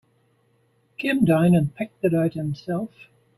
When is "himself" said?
2.33-2.89